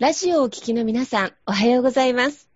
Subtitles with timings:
[0.00, 2.48] ラジオをお聞きの皆さん、おはようございます。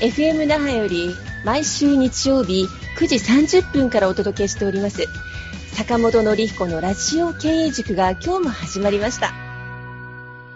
[0.00, 1.14] FM 那覇より
[1.44, 2.66] 毎週日曜日
[2.98, 3.16] 9時
[3.60, 5.06] 30分からお届けしております
[5.74, 9.28] 坂本典彦のラジオ経営塾が今日も始まりました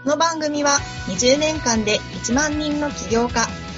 [0.03, 3.47] この番組は20年間で1万人の起業家、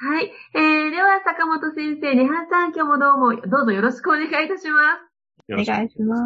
[0.00, 0.30] はい。
[0.54, 5.52] えー、では、坂本先生、根葉さん、今日もどうも、どうぞよろしくお願いいたします。
[5.52, 6.22] お願いします。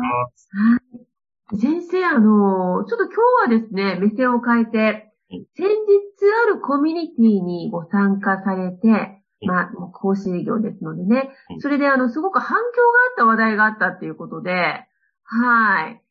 [0.52, 1.58] はい。
[1.58, 3.14] 先生、あの、ちょっと今
[3.48, 5.14] 日はですね、目線を変えて、
[5.56, 5.72] 先日
[6.44, 12.66] あるコミュニティにご参加されて、まあ、もう講師業ですのでねう、んそれであの、すごく反響があ
[13.12, 14.84] った話題があったっていうことで、
[15.24, 16.02] はい。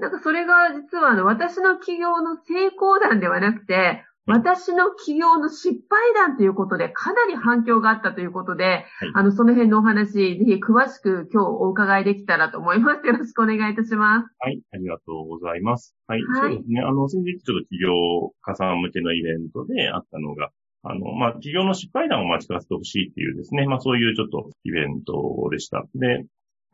[0.00, 13.04] なんかそれが実はあの、私の企業の成功談ではなくて、私の企業の失敗談ということで、かなり反響があったということで、あの、その辺のお話、ぜひ詳しく今日お伺いできたらと思います。
[13.06, 14.34] よろしくお願いいたします。
[14.38, 15.94] はい、ありがとうございます。
[16.06, 16.80] はい、はいそうですね。
[16.80, 20.50] あの、先日ちょっと企業家さん向けのイベントであったのが、
[20.84, 25.84] あの、まあ、企業の失敗談を待ち聞かせてほしいっていうですね、まあ、そういうちょっとイベントでした。
[25.94, 26.24] で、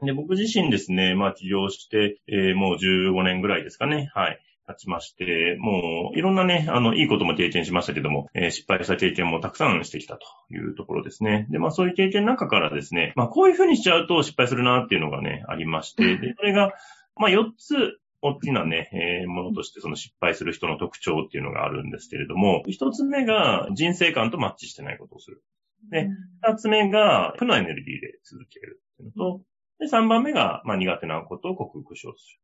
[0.05, 4.11] で僕自身ですね、まあ、起業して、えーもう15年ぐらいですかね。
[4.15, 4.39] はい。
[4.75, 11.47] 経ちまして、もう、いろんなね、あの、いいことも経験しましたけども、えー失敗した経験もたくさんしてきたというところですね。
[11.51, 16.73] で、まあ、そういう経験の中からですね、まあ、こういうふうにしちゃうと失敗するなっていうのがね、ありまして、 で、それが、
[17.17, 25.43] まあ、4つ、大きなね、えーものとしてその失敗する人の特徴っていうのがあるんですけれども、一つ目が人生観とマッチしてないことをする。
[25.91, 26.09] で
[26.43, 29.43] 二つ目が負のエネルギーで続けるっていうのと、
[29.81, 32.39] で、三番目が、まあ、苦手なことを克服しようとす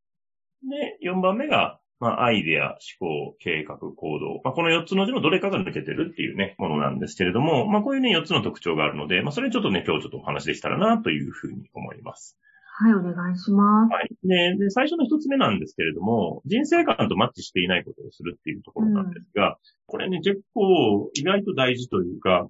[0.65, 0.71] る。
[0.71, 4.41] で、四番目が、まあ、アイデア、思考、計画、行動。
[4.45, 12.37] まあ、この4つのうちのどれかが抜けてるっていうね、ものなんですけれども、まあ、こういうね、4つの特徴があるので、まあ、それちょっとね、今日ちょっとお話できたらな、というふうに思います。
[12.79, 13.93] はい、お願いします。
[13.93, 14.11] はい。
[14.25, 19.56] で、で最初の一つ目なんですけれども、人生観とマッチしていないことをするっていうところなんですが、
[19.87, 22.49] これね、結構意外と大事というか、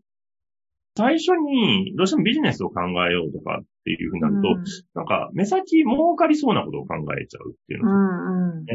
[0.97, 4.65] 最初にどうしてもビジネスを考えようとかっていうふうになると、うん
[4.95, 8.67] なんか目先儲かりそうなことを考えちゃうっていううのんうん。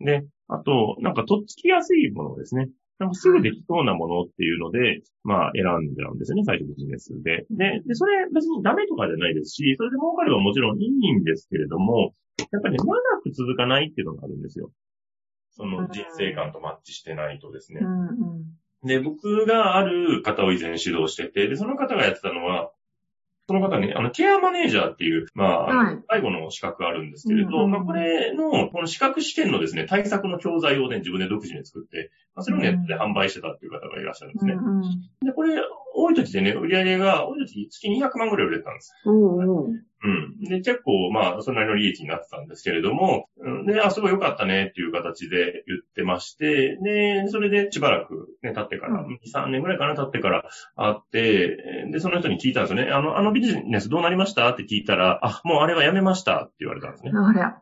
[0.00, 2.68] ねで、あと、なんかとっつきやすいものですね。
[2.98, 7.46] なんかすぐできそうなものっていうので、まあ選んじゃうんですよね、最初ビジネスで。
[7.50, 12.12] で、で、それ別にダメとかじゃないですし、それで儲かればもちろんいいんですけれども、
[12.50, 14.72] やっぱりね、長く続かないっていうのがあるんですよ。
[15.50, 17.84] その人生観とマッチしてないとですねう。
[17.84, 18.12] んう
[18.84, 18.86] ん。
[18.86, 22.70] で、僕がある方を以前指導してて、で、その方がやってたのは、
[23.48, 34.52] その方ね、あの、ケアマネージャーっていう、まあ、はい介護の資格があるんですけれど、うんうんまあ、これの、この資格試験のですね、対策の教材をね、自分で独自に作って、まあ、それをネットで販売してたっていう方がいらっしゃるんですね。
[34.52, 34.82] うんうん。
[35.24, 35.56] で、これ、
[35.94, 38.92] 多い時でね、売り上げが、多い時月200万ぐらい売れてたんです。
[39.06, 39.68] おうおう。
[40.02, 40.48] うん。
[40.48, 50.44] で、結構、まあ、それなりの利益になってたんですけれども、うんで、あ、すごい良かったねっていう形で言ってまして、で、それでしばらくね、経ってから、う2、3年ぐらいかな経ってから
[50.76, 51.56] 会って、
[51.90, 52.92] で、その人に聞いたんですよね。
[52.92, 57.12] あの、あのビジネスどうなりましたって聞いたら、あ、もうあれはやめましたって言われたんですね。
[57.14, 57.52] あれ、は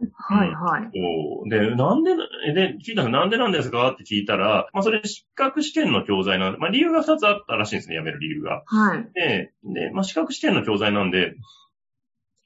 [0.44, 0.82] いはい。
[0.84, 2.16] そうで、なんで、
[2.54, 8.62] で、聞いたのなんでなんですかって聞いたら、まあ、それ資格試験の教材なんで、まあ、理由が2つあったらしいんですね、やめる理由が。
[8.66, 9.08] はい。
[9.14, 11.34] で、で、まあ、資格試験の教材なんで、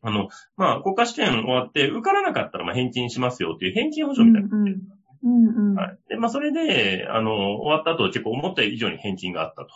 [0.03, 4.49] あの、まあ、国家試験終わって、受からなかったら、まあ、返金しますよっていう返金保証みたいな。
[4.50, 4.81] うんうん。
[5.22, 5.75] うんうん。
[5.75, 5.99] はい。
[6.09, 9.69] で、まあ、それで、あの、終わった後、結構思った以上に返金があったと。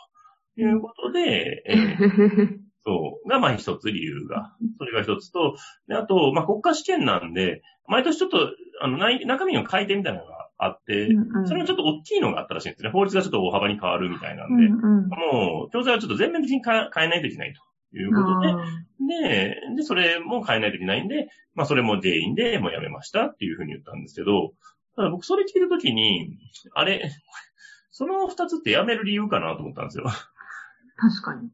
[0.57, 4.55] いうことで、えー そう、が、まあ、一つ理由が。
[4.79, 5.57] それが一つと、
[5.89, 8.51] で、あと、まあ、国家試験なんで、毎年ちょっと、
[8.81, 12.91] あの、内中身の改定みたいなのがあって、うんうんそれもちょっと大きいのがあったらしいんですね。
[12.91, 15.09] 法律がちょっと大幅に変わるみたいなんで、うんうん。
[15.09, 18.57] もう、教材はちょっと全面的に変えないといけないということで、あ
[19.77, 24.53] で、で、それも変えないといけないんで、まあそれも原因でもうやめましたっていうふうに言ったんですけど、
[24.97, 26.39] ただ僕それ聞いたときに、
[26.75, 27.11] あれ、
[27.91, 30.05] その二つってやめる理由かなと思ったんですよ。
[30.07, 30.35] ー
[30.97, 31.51] 確かに。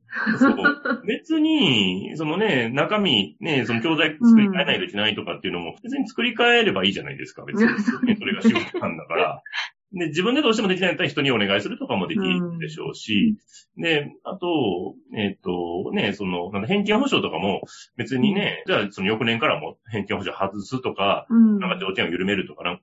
[1.06, 8.16] 別に、そのね、中身、ね、その教材作り変えないといけないとかっていうのも、別に作り変えればいいじゃないですか、別に。
[8.16, 9.42] それが仕事なんだから。
[9.92, 13.36] で、自分でどうしてもできないんだったら人にお願いするとかもできるでしょうし、
[13.76, 17.62] で、あと、えっ、と、ね、その、なんか返金保証とかも
[17.96, 21.58] 別にね、じゃあその翌年からも返金保証外すとか、うん。
[21.58, 22.82] なんか条件を緩めるとか、なんか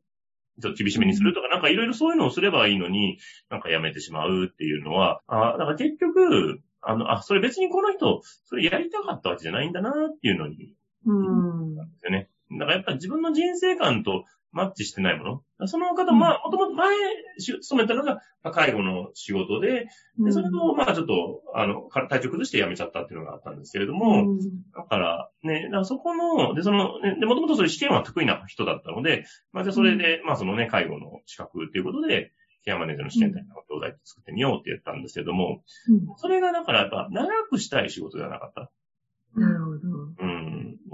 [0.61, 3.19] ちょっと厳しめにするとか、なんかいろいろそういうのをすればいいのに、
[3.49, 10.73] なんかやめてしまうっていうのは、あだから結局、あの、あ、それ別にこの人、それやりたかったわけじゃないんだなっていうのに、
[11.05, 11.75] うん。
[11.75, 12.29] ですよね。
[12.51, 14.23] だからやっぱり自分の人生観と
[14.57, 15.67] マッチしてないもの？
[15.67, 16.89] その方、まあ、もともと前、
[17.39, 19.87] し勤めたのが、まあ介護の仕事で、
[20.19, 24.39] で、それと、まあちょっと、あの、か体調崩して辞めちゃったっていうのがあったんですけれども、うん
[24.75, 32.31] だから、ね、だからそこの、で、その、ねで、もともとそういう試験は得意な人だったので、まあじゃあそれで、まあそのね、介護の資格っていうことで、
[32.65, 38.69] ケアマネージャーの試験対策を作ってみようって言ったんですけども、うんそれがだからやっぱ長くしたい仕事ではなかった。
[39.39, 39.79] なるほど。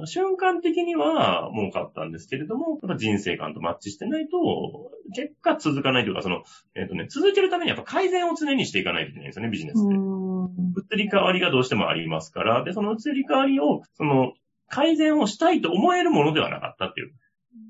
[0.06, 6.44] 瞬間的には儲かったんですけれども、やっぱ人生観とマッチしてないと、結果続かないというか、その、
[6.76, 9.96] えっ、とね、続けるためにやっぱ改善を常にしていかないといけないんですよね、ビジネスって。
[9.96, 10.74] うん。
[10.94, 14.34] 移り変わりがどうしてもありますから、で、その移り変わりを、その、
[14.70, 17.14] 改善をしたいと思えるものではなかったっていう、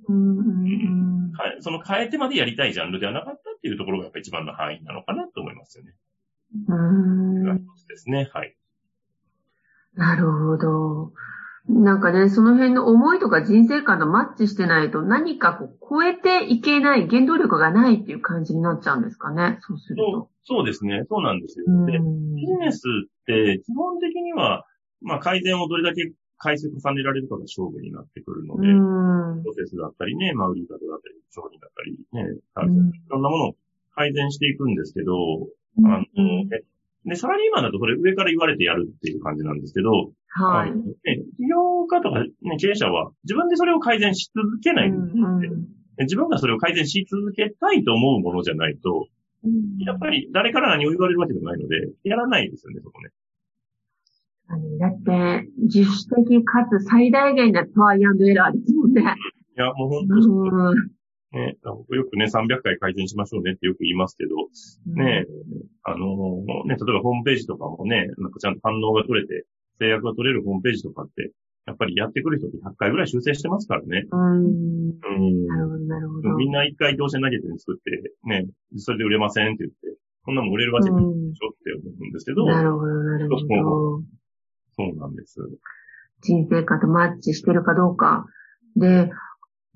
[0.10, 0.38] うん。
[0.38, 0.42] う
[1.30, 1.32] ん。
[1.34, 5.94] かその変えてまでやりたいジャンルではなかったっていうところがやっぱ一番の範囲なのかなと思いますよね。
[6.68, 6.74] う
[7.54, 7.66] ん。
[7.88, 8.30] ですね。
[8.32, 8.56] はい。
[9.96, 11.14] なるほど。
[11.70, 19.60] なんかね、その辺の思いとか人生観とマッチしてないと何かこう超えていけない、原動力がないっていう感じになっちゃうんですかね。
[19.62, 20.30] そうするそうと。
[20.44, 21.04] そうですね。
[21.08, 21.66] そうなんですよ。
[21.68, 24.66] うんで、ビジネスって基本的には、
[25.02, 29.48] まあ改善をどれだけ回数重ねられるかが勝負になってくるので、うんプ。
[29.48, 33.56] ロセスだったりね、まあ売り方だったり、商品だったりね、うんいろんなものを
[33.96, 35.16] 改善していくんですけど、
[35.78, 36.66] うんあの、で
[37.06, 40.72] で、サラリーマンだとそれ上から言われてやるっていう感じなんですけど、はい。
[40.72, 49.08] 企業家とか、ね、経営者は自分でそれを改善し続けないんですよね、うんで自分がそれを改善し続けたいと思うものじゃないと、
[49.44, 53.10] うんやっぱり誰から何を言われるわけでもないので、やらないですよね、そこね。
[54.80, 59.02] だって、自主的かつ最大限なトライアンドエラーですもんね。
[59.02, 59.06] い
[59.60, 60.92] や、もう本当そううん
[61.34, 64.36] ね、僕よくね、300回改善しましょうねってよく言いますけど、
[64.94, 65.26] ね、
[65.84, 69.46] あのね、例えばホームページとかもね、なんかちゃんと反応が取れて、
[69.80, 71.32] 制約が取れるホームページとかって、
[71.66, 74.06] やっぱりやってくる人って100回ぐらい修正してますからね。
[74.12, 74.46] うん。
[74.46, 75.48] うん。
[75.48, 76.30] なるほど、なるほど。
[76.36, 78.46] みんな一回業者投げて作って、ね、
[78.78, 84.04] それで売れませんって言って、こんなもん売れるわけないでしょって思うんですけど、なるほど、なるほど。
[84.76, 85.40] そうなんです。
[86.22, 88.26] 人生観とマッチしてるかどうか。
[88.76, 89.10] で、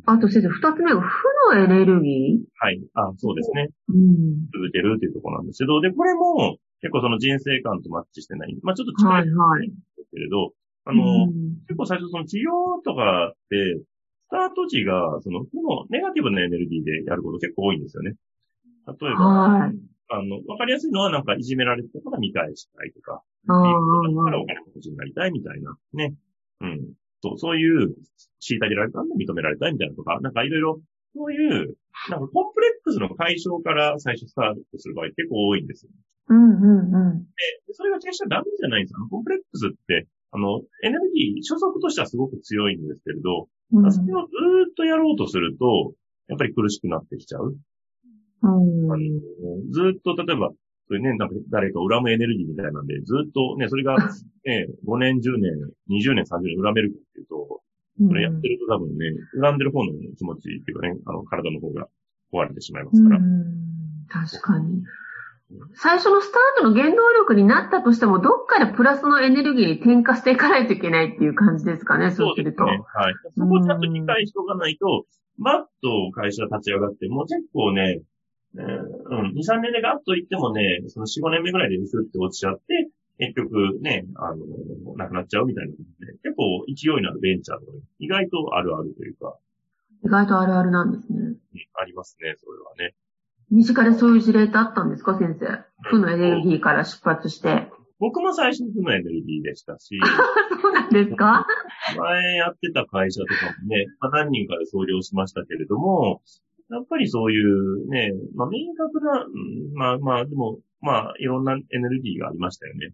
[0.07, 1.23] あと先生、二つ目が負
[1.53, 2.81] のエネルギはい。
[2.93, 3.69] あ、そうですね。
[3.89, 4.47] ーうん。
[4.55, 8.57] 続けるっていうところなんですけど、で、これも結構その人生観とマッチしてない。
[8.63, 9.71] まあちょっと近はいい、はい。
[10.09, 10.53] けれど、
[10.85, 13.83] あの、うん結構最初その治療とかって、
[14.27, 18.15] スタート時が、その負のネガティブなエネルギーでやること結構多いんですよね。
[18.87, 19.75] 例えば、はい。
[20.09, 26.13] あの、わかりやすいのはなんかいじめられてたから見返したいとか、あからお金持ちになりたいみたいな、ね。
[26.61, 26.93] うん。
[27.29, 27.95] そう、そういう、
[28.39, 30.81] 虐げられたんで認められたいみたいなとか、なんかいろいろ、
[31.15, 31.75] そういう、
[32.09, 35.91] なんかコンプレックスの解消から最初スタートする場合結構多いんですよ。
[36.29, 37.23] うん、うん、うん。
[37.23, 39.07] でそれが決してダメじゃないんですよ。
[39.09, 45.93] コンプレックスって、あの、エネルギー、所属としてはすごく強いんですけれど、うんそれをずーっとやろうとすると、
[46.27, 47.55] やっぱり苦しくなってきちゃう。
[48.43, 48.99] うんあの
[49.71, 50.51] ずーっと、例えば、
[50.87, 53.97] それね、なんか誰か恨むエネルギーみたいなんで、ずーっとね、それが、
[54.45, 55.53] ね、5年、10年、
[55.89, 57.61] 20年、30年恨めるかっていうと、
[58.07, 59.05] それやってると多分ね、
[59.41, 61.87] 恨んでる方の気持ちっていうかね、あの、体の方が
[62.31, 63.17] 壊れてしまいますから。
[63.17, 63.67] うん
[64.09, 64.83] 確かに。
[65.75, 72.65] 最初のスタートの原動力になったとしても、どっかでプラスのエネルギーに転化していかないといけないっていう感じですかね、そうすると。
[72.65, 72.81] ね。
[72.93, 73.13] はい。
[73.35, 75.05] そこをちゃんと理解しとかないと、
[75.39, 78.01] バッと会社立ち上がって、もう結構ね、
[78.57, 85.77] えーうん、2、3年でガッと行ってもね、その4、5年目ぐらいでスって落ちちゃって、結局ね、あの、なくなっちゃうみたいな、ね。
[86.23, 89.35] 結構勢いのあるベンチャーとか、意外とあるあるというか、
[90.03, 91.19] 意外とあるあるなんですね。
[91.19, 91.37] うん
[91.79, 92.95] ありますね、それはね。
[93.49, 95.65] 身近でそういう事例ってあったんですか、先生？
[95.89, 97.67] 負のエネルギーから出発して。
[97.99, 99.97] 僕も最初負のエネルギーでしたし、
[100.61, 101.45] そうなんですか？
[101.97, 106.21] 前やってた会社とかもね、まあ、何人かで創業しましたけれども、
[106.69, 109.25] やっぱりそういうね、まあ明確な、
[109.73, 112.93] まあまあでも、まあいろんなエネルギーがありましたよね。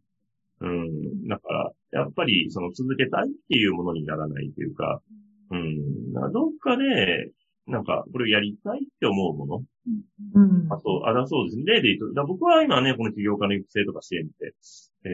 [0.62, 1.28] うん。
[1.28, 5.02] だから、やっぱりその続けたいっていうものにならないというか、
[5.52, 6.14] うん。
[6.14, 7.32] どっかで、
[7.66, 9.64] なんか、これをやりたいって思うもの？
[10.36, 10.68] うん。
[10.72, 11.64] あと、あ、だそうですね。
[11.64, 14.54] 例で言うと、だ僕は今ね、この起業家の育成とか支援って、
[15.06, 15.10] え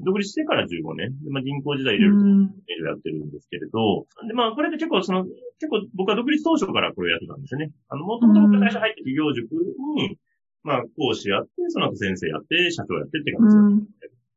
[0.00, 2.40] ー、独立してから15年、でまあ、銀行時代入れると、うん
[2.84, 7.70] やってるんですけれど、で、まあ、これで結構その、結構僕は独立当初からこれをやってたんですよね。
[7.88, 9.54] あの、もともと僕が最初入った企業塾
[9.96, 10.18] に、
[10.64, 13.86] まあ、講師やって、その後先生やって、社長やってって感じだったんで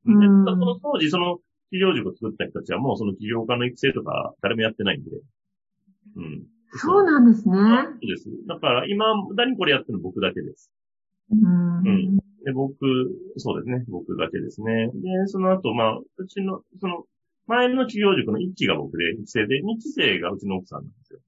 [0.07, 1.39] うんうんで、その当時、その
[1.71, 5.11] 企業塾を作った人たちはもうその起業家の育成とか誰もやってないんで、
[6.15, 6.43] うん。
[6.73, 7.57] そうなんですね。
[7.57, 8.29] そうです。
[8.47, 9.05] だから今、
[9.35, 10.71] 誰にこれやってるの僕だけです。
[11.31, 11.77] うん。
[11.79, 12.77] うんで、僕、
[13.35, 13.83] そうですね。
[13.89, 14.87] 僕だけですね。
[14.87, 17.03] で、その後、まあ、うちの、その、
[17.45, 21.19] 前の企業塾の一期が僕で、育成で、二期生がうちの奥さんなんですよ。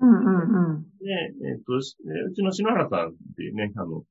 [0.00, 0.82] うんうんうん。
[1.00, 4.04] で、えっ、と、しえうちの篠原さんっていうね、あの、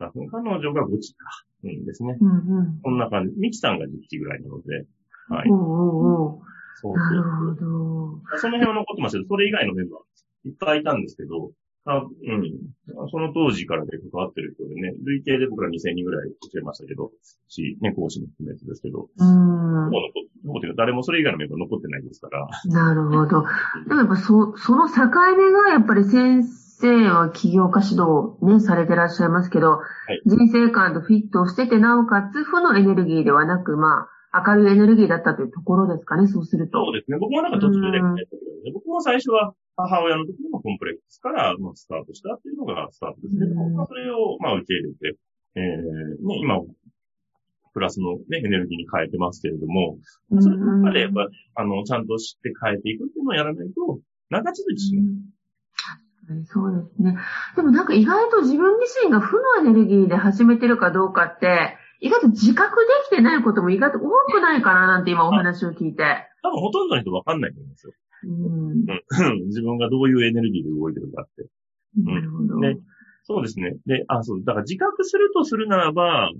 [0.00, 1.26] あ彼女が5期か。
[1.62, 2.16] うんですね。
[2.20, 2.80] うんうん。
[2.80, 3.38] こんな感じ。
[3.38, 4.86] ミキさんが10期ぐらいなので、
[5.28, 5.50] はい。
[5.50, 6.40] おうおうおう
[6.80, 8.38] そうなるそうほど。
[8.38, 10.00] その辺は残ってますけど、それ以外のメンバー、
[10.44, 11.52] いっぱいいたんですけど、
[11.86, 13.08] あうん。
[13.10, 17.10] その当時からで関わってる人でね、累計で僕ら2000人ぐらい教えましたけど、
[17.48, 19.90] し、ね、講師も含めてですけど、うん。
[19.90, 23.44] もう残ってる誰もそれ以外のメンバー残ってないですから、なるほど。
[23.88, 25.06] でもやっぱそ、その境
[25.36, 29.80] 目がやっぱり先生は起業家指導ね、されてらっしゃいますけど、
[30.26, 36.84] い人生観とフィットしてて、なおかつ負のエネルギーではなく、まあ、明るいエネルギーだったというところですかね、そうすると。
[36.84, 37.16] そうですね。
[37.18, 38.00] 僕もなんか途中で
[38.72, 43.46] 僕も最初は母親の時のコンプレックスから、まあ、スタートしたっていうのがスタートですね。
[43.46, 45.18] うん僕はそれを、まあ、受け入れて、
[45.56, 46.60] えー、ね、今、
[47.72, 49.98] プラスのね、エネルギーに変えてますけれども、
[50.30, 55.04] うんそれの中でやっぱ、あの、ちゃんと知って変えていくっていうのをやらないと、長続きしない。
[55.04, 55.20] うん
[56.46, 57.18] そうですね。
[57.56, 66.29] でもなんか意外と自分自身が負のエネルギーで始めてるかどうかって、意外と自覚できてないことも意外と多くないかななんて今お話を聞いて。
[66.42, 67.92] 多分ほとんどの人わかんないと思うんですよ。
[68.24, 68.70] うん。
[68.72, 71.46] うん 自分がどういうエネルギーで動いてるかって。
[71.96, 72.58] なるほど。
[72.60, 72.76] ね
[73.24, 73.76] そうですね。
[73.86, 76.30] で、あ、そう、だから自覚するとするならば、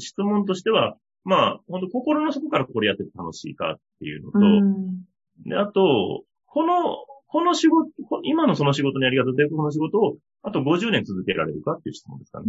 [0.00, 5.04] 質問としては、まあ、本当心の底からこれやってて楽しいかっていうのと、うん。
[5.48, 6.96] で、あと、この、
[7.28, 12.46] この仕事、こ今のその仕事のやり方で、この仕事を、あと50年続けられるかっていう質問ですかね。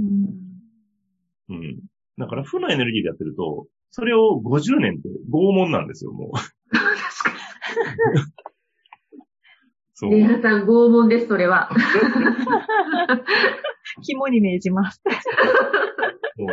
[1.50, 1.80] うん。
[2.18, 6.55] だから、負のエネルギーでやってると、それを50年って拷問なんですよ、もう。
[9.94, 10.10] そう。
[10.12, 11.70] 皆さん拷問です、それは。
[14.04, 15.02] 肝に銘じます。
[16.38, 16.48] そう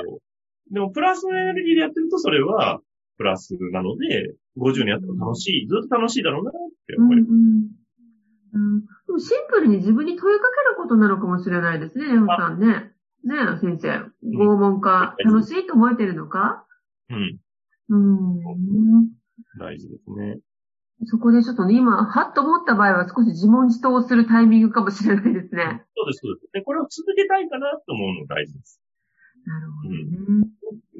[0.72, 2.80] でも、プラスのエネルギーでやってると、それは、
[3.18, 6.52] プラスなので、50年やったら楽しい、ずっと楽しいだろうなっ
[6.86, 7.20] て、やっぱり。
[7.20, 7.68] うん
[8.54, 12.92] うん、でもシンプルに自分に問いかけることなのかもしれないですね、レオさんね。
[13.24, 14.10] ねえ、先生。
[14.24, 16.66] 拷問か、うん楽しいと思えてるのか？
[17.08, 17.38] うん。
[17.88, 19.08] うん。
[19.58, 20.38] 大事ですね。
[21.04, 25.82] そこでちょっとね、今、はっと思った場合は少し自問自答するタイミングかもしれないですね。
[25.96, 26.52] そうです、そうです。
[26.52, 28.80] で、これを続けたいかなと思うのが大事です。
[29.44, 30.48] なるほどね。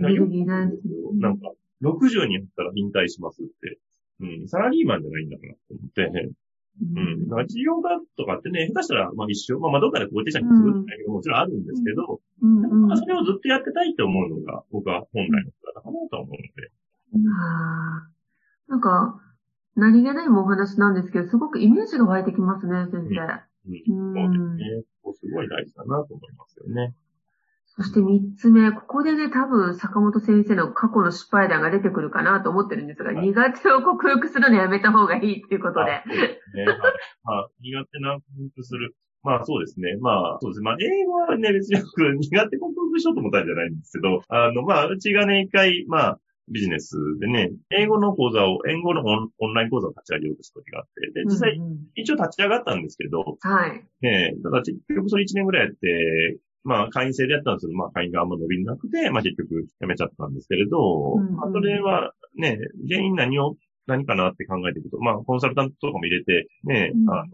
[0.00, 0.80] エネルギー大事
[1.20, 3.78] なんか、60にやったら引退しますって。
[4.20, 6.34] うん、サラリーマンじゃないんだからと思って、
[6.80, 7.28] うん。
[7.28, 12.86] だから企業家とかってね、下手したら、まあ一生、まあまあどっかでコーテーションにするっていうのももちろんあるんですけど、うんうん。
[12.88, 16.70] まあそれをずっとやってたいって思うのが、僕は本来の姿かなと思うので。
[17.12, 18.11] あー
[18.72, 19.20] なんか、
[19.76, 23.20] 何気ないもお話なんですけど、すごくイメージが湧いてきますね、先生。
[23.68, 24.14] うん。
[24.14, 24.82] そうですね。
[25.02, 26.94] ここすごい大事だなと思いますよね。
[27.66, 36.04] そして三つ目、ここでね、多分坂本先生の過去の失敗談が出てくるかなと思ってるんですが、はい苦手を克服するのやめた方がいいっていうことであ。
[36.06, 36.64] そうですね。
[36.64, 36.76] はい。
[36.76, 37.62] はい。
[37.62, 38.22] 苦手な克
[38.54, 38.94] 服する。
[39.22, 39.96] まあそうですね。
[40.00, 40.64] まあそうですね。
[40.64, 51.60] まあ英語はね、別に苦手克服しようと思ったんじゃないんですけど、あの、まあうちがね、一回、まあビジネスでね、英語の講座を、英語のオンオンライン講座を立ち上げようとした時があって、で、実際、
[51.94, 53.84] 一応立ち上がったんですけど、はい。
[54.00, 61.36] ね、だから結局それ1年ぐらいやって、まあ会員制でやったんですけど、まあ会員があんま伸びなくて、まあ結局やめちゃったんですけれど、うんうん。
[61.36, 62.58] まあそれはね、
[62.88, 67.10] 原因何を、何かなって考えていくと、まあコンサルタントとかも入れて、ね、うん。
[67.10, 67.30] あの、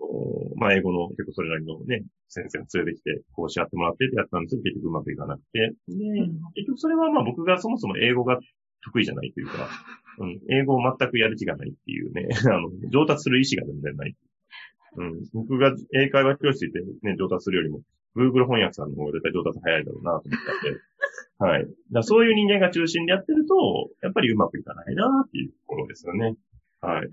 [0.57, 5.75] まあ英語の結構それなりのね、先生が連れてきて、こうしやってもらってってやったんですけど、結局うまくいかなくて、で、
[6.55, 8.39] 結局それはまあ僕がそもそも英語が
[8.83, 9.69] 得意じゃないというか、
[10.19, 14.17] うん、英語を全くやる気がないっていうね、 あの、上達する意思が全然ない。
[14.97, 17.83] うん、僕が英会話教室行ってね、上達するよりも、
[18.17, 20.81] Google 翻訳さんの方が絶対上達早いだろうなと思ったんで、
[21.39, 21.69] はい。
[21.93, 26.35] だそういう人間が中心でやってると、やっぱりうまくいかないなっていうところですよね。
[26.81, 27.09] はい。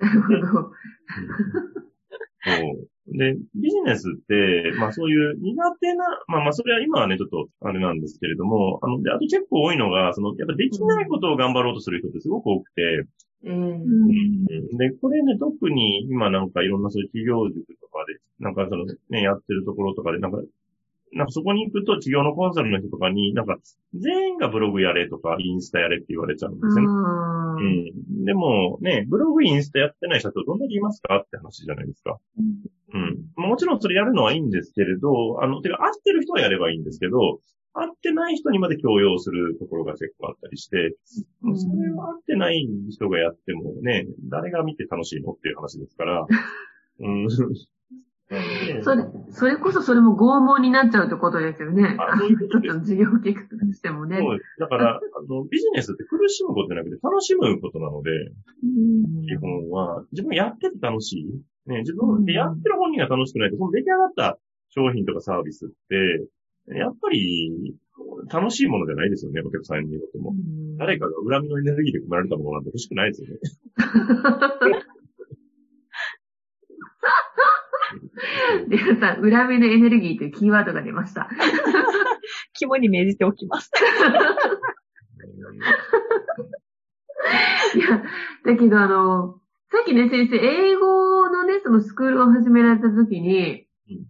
[3.07, 13.05] で、ビジネスって、まあそういう苦手な、まあまあそれは今はね、ちょっとあれなんですけれども、あの、で、あと結構多いのが、その、やっぱできないことを頑張ろうとする人ってすごく多くて、
[13.43, 14.45] えーうん。
[14.77, 20.39] で、これね、特に今なんかいろんなそういう企業塾とかでなんかそのね、やってるところとかで、なんか、
[21.15, 23.57] なんかそこに行くと企業のコンサルの人とかに、なんか
[23.93, 26.81] 全員がブログやれとかインスタやれって言われちゃうんですよね。
[26.81, 27.62] うんう
[28.22, 28.25] ん。
[28.25, 32.17] でもね、ブログインスタやってない社長どんだけいますかって話じゃないですか。
[32.93, 33.25] うん。
[33.36, 37.39] もちろんそれやるのはいいんですけれど、あの、てか合ってる人はやればいいんですけど、
[37.74, 40.95] 合ってない人にまで強要するところが結構あったりして、
[41.43, 46.25] うんそれは合ってない人がやってもね、誰が見て楽しいのっていう話ですから。
[47.00, 47.27] うん。
[48.84, 51.96] それ、それこそそれも拷問になっちゃうってことですよね。
[52.00, 54.17] あそういうこと事業計画としてもね。
[54.17, 61.70] そうですだから、あの、ビジネスって苦しむことじゃなくて楽しむことなので、うん基本は、自分がやってて楽しい。
[61.70, 64.39] ね、自分でやってる本人が楽しくないと、その出来上がった
[64.70, 67.75] 商品とかサービスって、やっぱり、
[68.32, 70.34] 楽しいものじゃないですよね、お客さんにとっても。
[70.77, 73.39] 誰かが恨みのエネルギーで組まれたものなんて欲しくないですよね。
[78.67, 81.29] 皆さん、恨みのエネルギーというキーワードが出ました。
[82.53, 83.71] 肝に銘じておきます。
[87.75, 88.03] いや、
[88.45, 89.39] だけどあの、
[89.71, 94.05] さっきね、先生、英語のね、そのスクールを始められた時に、うん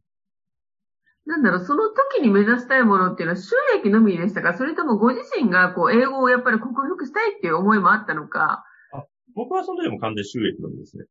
[1.28, 4.54] なんだろう、その時に目指したいものっていうのは収益のみでしたか？
[4.54, 8.64] それともご自身がこう、英語をやっぱり克服したいっていう思いもあったのか？
[9.34, 11.06] 僕はその時も完全収益のみですね。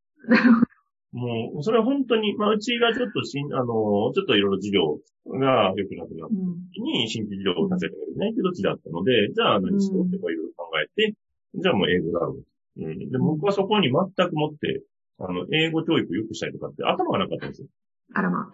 [1.15, 4.99] もう、それは本当に、まあ、うちがちょっとしん、あの、ちょっといろいろ事業
[5.31, 11.15] が良くなくなったうん時に、新規事業を立てていないけど、ちだったので、じゃあ何しようってこういろいろ考えて、
[11.55, 12.83] じゃあもう英語だろう。
[12.83, 12.99] うん。
[12.99, 14.83] で、僕はそこに全くもって、
[15.21, 17.69] あの、英語教育を良くしたいとかって頭がなかったんですよ。
[18.13, 18.51] あらま。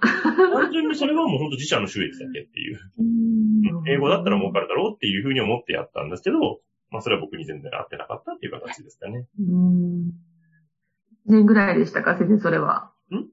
[0.53, 2.79] 単純にそれはもう本当自社の収益だけっていう。
[3.89, 9.25] 英語だったら儲かるだろうっていうふうに思ってやったんですけど、まあそれは僕に全然合ってなかったっていう形ですかね。
[9.39, 10.13] うん。
[11.31, 12.91] 年ぐらいでしたか先生、それは。
[13.11, 13.27] ん？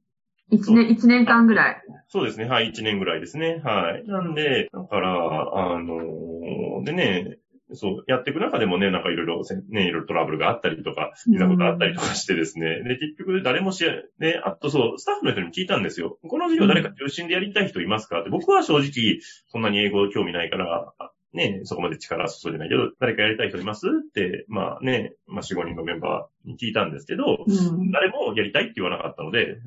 [0.50, 1.82] 一年、一年間ぐらい。
[2.08, 2.46] そうですね。
[2.46, 2.72] はい。
[2.72, 3.62] 1年ぐらいですね。
[3.64, 4.08] はい。
[4.08, 7.38] なんで、だから、あのでね、
[7.74, 12.82] そう、やっていく中でもね、なんかいろいろせ、ね、いろいろトラブルがあったりとか、いろんなことあったりとかしてですね。
[12.84, 13.84] で、結局誰もし、
[14.20, 16.18] ね、あとそう、スタッフの人に聞いたんですよ。
[16.30, 18.22] この授業誰か中心でやりたい人いますか？
[18.22, 27.92] って、僕は正直、そんなに英語興味ないから、あね、そこまで力注いでないけど、誰かやりたい人いますって、まあね、まあ4、5人のメンバーに聞いたんですけど、うん。
[27.92, 29.60] 誰もやりたいって言わなかったので、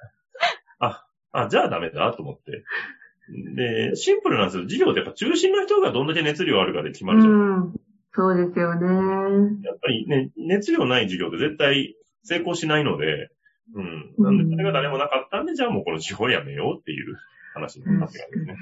[0.80, 2.64] あ、あ、じゃあダメだと思って。
[3.54, 4.62] で、シンプルなんですよ。
[4.64, 7.32] 授業ってやっぱ中心の人がどんだけ熱量あるかで決まるじゃん。
[7.32, 7.74] うん。
[8.12, 8.86] そうですよね。
[9.62, 13.30] やっぱりね、熱量ない授業って絶対成功しないので、
[13.74, 14.14] うん。
[14.18, 17.16] なんでそれが誰もなかったんで、じゃあもうこの授業やめようっていう
[17.52, 18.56] 話になってたんですね。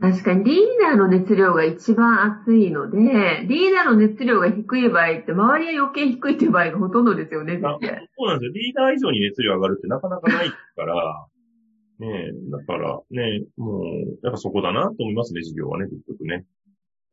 [0.00, 2.98] 確かにリーダーの熱量が一番熱いので、
[3.46, 7.60] リーダーの熱量が低い場合って、周りは余計低いっていう場合がほとんどですよね。
[7.60, 8.52] そうなんですよ。
[8.52, 11.26] リーダー以上に熱量上がるってなかなかないから、
[11.98, 13.84] ねえ、だからね、もう、
[14.22, 16.46] やっぱそこだなと思いますね、授業はね、結局ね。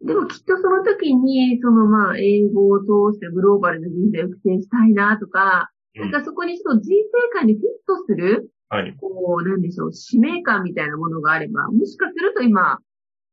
[0.01, 2.79] でもきっとその時に、そのまあ、英語を
[3.11, 8.95] 通してグローバルな人材を育成したいなとか、うんなんかそこにその人生観にフィットする、はい。
[8.99, 12.79] こう、なんでしょう、使命感みたいなものがあれば、もしかすると今、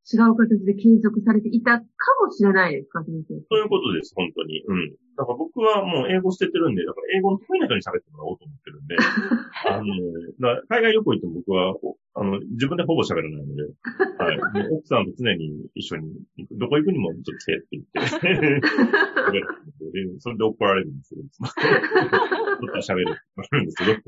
[0.05, 1.85] 違う形で継続されていたか
[2.20, 3.40] もしれないですか、先生。
[3.49, 4.62] そういうことです、本当に。
[4.68, 4.92] うん。
[5.16, 8.97] だから僕はもう英語捨ててるんで、だから英語の得意な人に喋ってもらおうと思ってるんで、
[9.64, 13.62] あの、海外旅行行っても僕は、おあの、自分でほぼ喋らないので、
[14.18, 14.68] はい。
[14.68, 16.12] もう奥さんと常に一緒に
[16.53, 18.61] どこ行くにもちょっと来てって言って、
[20.20, 24.03] それで怒られるんですけど、 ちょっと喋るんですけど、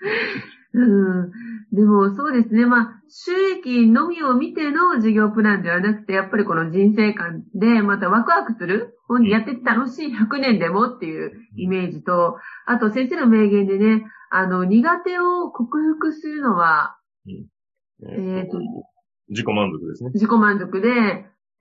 [0.72, 1.30] うん。
[1.72, 2.64] でもそうですね。
[2.66, 18.58] まあ、収益のみを見ての事業プランではなくて、やっぱりこの人生観でまたワクワクする、本にやってて楽しい100年でもっていうイメージと、あと先生の名言でね、あの、苦手を克服するのはえーと
[19.30, 20.10] 自己満足ですね。
[20.14, 20.88] 自己満足で、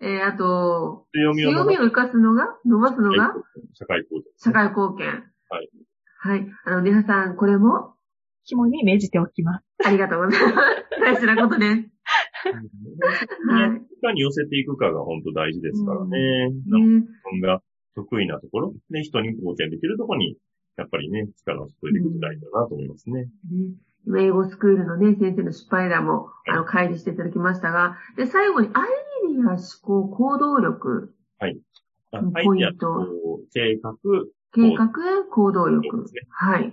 [0.02, 3.34] えー、あと、強みを生かすのが、伸ばすのが、
[3.74, 4.26] 社会構造。
[4.38, 5.08] 社会貢献。
[5.50, 5.70] はい。
[6.22, 6.48] はい。
[6.66, 7.94] あの、皆さん、これも、
[8.50, 9.66] 肝に銘じておきます。
[9.86, 10.90] ありがとうございます。
[11.00, 11.72] 大事なことです。
[11.72, 13.78] はい。
[13.78, 16.50] いかに寄せていくかが本当大事ですからね。
[16.50, 16.70] ね自
[17.32, 17.62] 分が
[17.96, 20.36] 得意なところ、で、人に貢献できるところに、
[20.78, 23.22] やっぱりね、力を注いでいくと大事だなと思いますね。
[23.22, 23.28] ね
[24.08, 28.88] 今英語スクールのね、先生の失敗談も、あの、開示していただきましたが、で、最後にアイ
[29.36, 33.08] ディア、思考、行動力、あうんアイディアポイントと
[33.54, 33.94] 計画。
[34.52, 34.90] 計画、
[35.30, 36.04] 行動力ね。
[36.30, 36.72] はい。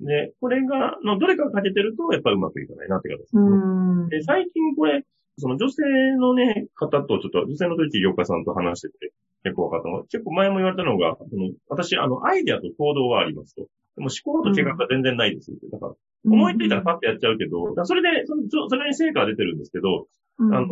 [0.00, 4.08] で、これが、のどれかが欠けてると、やっぱりうまくいかないなって形ですうね。
[4.08, 5.04] で、最近これ、
[5.38, 5.82] その女性
[6.18, 9.12] のね、方とちょっと、女性の時業家さんと話してて、
[9.44, 13.62] 結構分かったのが、結構前も言われたのが、その私、あの、アイデアと行動はありますと。
[13.96, 15.68] でも思考と計画が全然ないですって。
[15.68, 20.06] だから、思いついたらパッとやっちゃうけど、それで、そのそれに成果が出てるんですけど、
[20.38, 20.68] あの、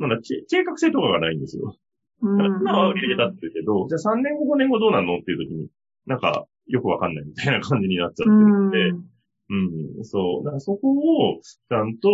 [0.00, 0.18] なんだ、
[0.48, 1.76] 計画性とかがないんですよ。
[2.22, 5.68] 今は売り上げたって言うけど、じゃあ3年後5年後どうなんのっていう時に、
[6.06, 8.78] なんか、よくわかんないみたいな感じになっちゃってるんで、
[9.50, 10.44] うん、そう。
[10.44, 12.08] だからそこをちゃんと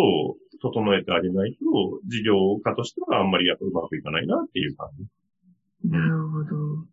[0.60, 5.90] 整えてあげないと、事業家としてはあんまりやっぱうまくいかないなっていう感じ。
[5.90, 6.56] なるほど。
[6.56, 6.88] うん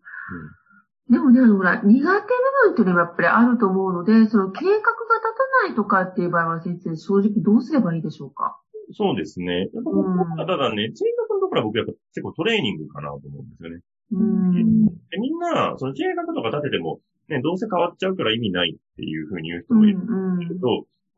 [1.07, 4.81] でもね、ほら、苦手部分っていうのはやっぱりあると思うので、その計画が立
[5.61, 8.59] たないとかっていう場合は先生、正直どうすればいいでしょうか？
[8.91, 9.69] そうですね。
[9.71, 13.81] やっぱ僕はただね、計画のところは僕やっぱ結構トレーニングかなと思うんですよね。
[14.13, 19.99] うん、でみんな、その計画とか立てても、ね、どうせ変わっちゃうから意味ないっていうふうに言う人もいる
[20.47, 20.67] けど、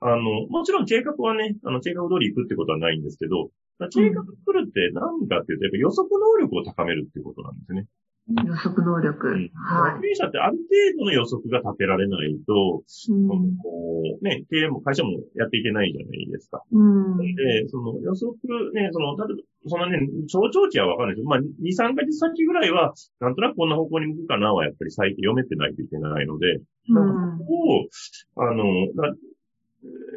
[0.02, 3.50] うんうん、あの、もちろん計画はね、あの、計画通り行くってことはないんですけど、
[3.94, 7.86] 計画作るって何かっていうと、やっぱ予測能力を高めるっていうことなんですね。
[8.28, 9.28] 予測能力。
[9.28, 10.02] うん、はい。
[10.02, 16.62] 経営者ってある程度の予測が立てられないと、うん、こうね、経営も会社もやっていけないじゃないですか。
[16.72, 26.60] うん、で、その予測、ね、その、例えば、そんなね、超長期はわかんないけど、まあ、2、3ヶ月先ぐらいは、なんとなくこんな方向に向くかなは、やっぱり最低読めてないといけないので、
[26.90, 28.64] うん、ここを、あの、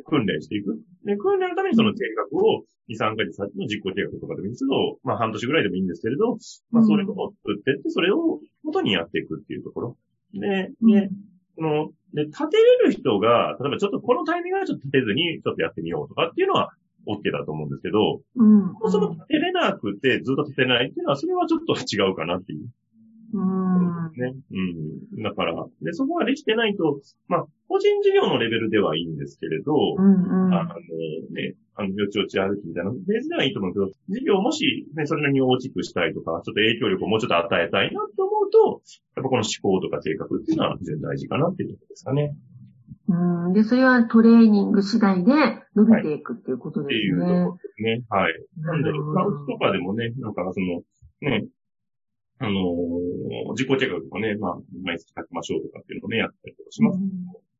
[0.06, 0.78] 訓練していく。
[1.04, 2.00] で、訓練のためにその計
[2.32, 6.38] 画を2、3ヶ月先の実行計画とかでもいいんですけど、まあ半年ぐらいでもいいんですけれど、
[6.70, 9.96] まあそれを作ってって、それを元にやっていくっていうところ。
[10.34, 11.10] で、で、
[11.56, 16.70] その、で、立てれる人が、例えばちょっとこのタイミングはちょっと立てずにちょっとやってみようとかっていうのは
[17.06, 22.68] OK だと思うんですけど、うん、その立てれなくてずっと立てないっていうのは、それはちょっと違うかなっていう。
[23.32, 24.12] うん。
[24.16, 24.34] ね。
[24.50, 25.22] うん。
[25.22, 30.74] だから、で、そこができてないと、まあ、個人事業のレベルではいいんですけれど、うんうん、あの、
[31.30, 38.82] ね、あの、よちよち歩きみたいなフェーズではいいと思うけど、事業もし、ね、それなりに大きくしたいとか、ちょっと影響力をもうちょっと与えたいなと思うと、
[39.16, 42.36] やっぱこの思考とか計画っていうのは非常に大事かなっていうところですかね。
[43.08, 43.52] うん。
[43.52, 45.32] で、それはトレーニング次第で
[45.74, 47.24] 伸びていくっていうことですね。
[47.24, 48.02] はい、っていうところですね。
[48.08, 48.34] はい。
[48.58, 50.82] なんで、まあ、うちとかでもね、なんかその、
[51.22, 51.46] ね、
[52.40, 56.96] あのー、実行計画とかね、まあ、毎月書きましょうとかっていうのをね、やったりとかします。
[56.96, 57.10] うん、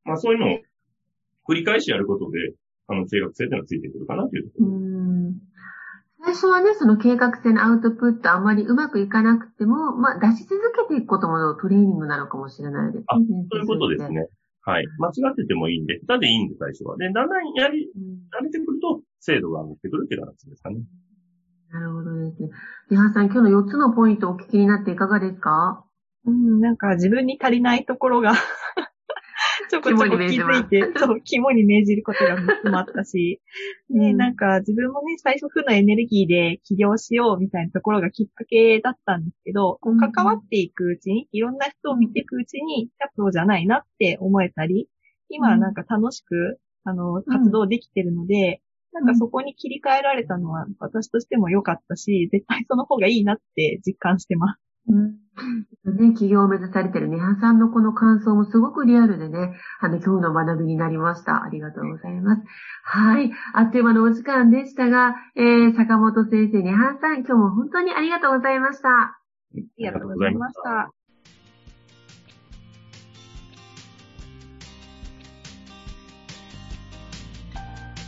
[0.03, 0.57] まあ、そういうのを
[1.47, 2.53] 繰り返しやることで、
[2.87, 4.67] あの、計画性っていうのはついてくるかなというところ。
[4.67, 5.01] うん
[6.23, 13.05] 最初はね、その計画性のアウトプットあんまりうまくいかなくても、まあ、出し続けていくこともトレーニングなのかもしれないですね。
[13.07, 14.27] あ、そういうことですね。
[14.61, 14.85] はい。
[14.99, 16.95] 間違っててもいいんで、下手でいいんで、最初は。
[16.97, 17.89] で、だんだんやり、
[18.29, 20.77] 慣れてくると、精度が上がってくるっていう形ですかね。
[21.71, 22.49] なるほどですね。
[22.89, 25.85] リハさん、今日の4つのポイントをお聞きになっていかがですか？
[26.25, 28.33] うん、なんか自分に足りないところが
[29.71, 33.41] ちょこちょこ気づいて、そう、肝に銘じることが3つもあったし、
[33.89, 44.89] ね、なんか自分もね、最初負のエネルギーで起業しようみたいなところがきっかけだったんですけど、うん、関わっていくうちに、いろんな人を見ていくうちに、やそうじゃないなって思えたり、
[45.29, 48.61] 今はなんか楽しく、あの、活動できてるので、
[48.93, 54.61] なんかそこに切り替えられたのは私としても良かったし、絶対その方がいいなって実感してます。
[54.87, 55.21] うん。
[55.83, 61.43] ね、企業を目指されてるネハさんのこの感想もすごくリアルでね、あの、今日の学びになりました。
[61.43, 62.41] ありがとうございます。
[62.83, 63.31] はい。
[63.53, 68.89] あっという間のお時間でしたが、えー、坂本先生、ネハさん、今日も本当にありがとうございました。
[68.89, 69.21] あ
[69.77, 71.00] りがとうございました。